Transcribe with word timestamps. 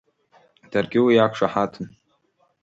Даргьы 0.71 0.99
уи 1.05 1.13
иақәшаҳаҭын. 1.15 1.87